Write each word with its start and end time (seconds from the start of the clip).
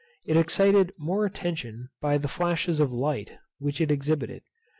It 0.25 0.35
excited 0.35 0.93
more 0.97 1.27
attention 1.27 1.89
by 2.01 2.17
the 2.17 2.27
flashes 2.27 2.79
of 2.79 2.91
light 2.91 3.33
which 3.59 3.79
it 3.79 3.91
exhibited. 3.91 4.41